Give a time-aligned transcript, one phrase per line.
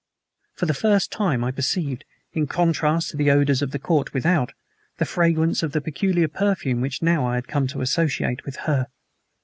[0.55, 4.51] For the first time I perceived, in contrast to the odors of the court without,
[4.97, 8.87] the fragrance of the peculiar perfume which now I had come to associate with her.